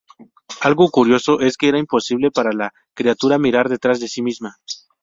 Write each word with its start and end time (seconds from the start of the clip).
Algo 0.61 0.89
curioso 0.89 1.41
es 1.41 1.57
que 1.57 1.67
era 1.67 1.77
imposible 1.77 2.31
para 2.31 2.53
la 2.53 2.73
criatura 2.95 3.37
mirar 3.37 3.69
detrás 3.69 3.99
de 3.99 4.07
sí 4.07 4.23
misma. 4.23 4.57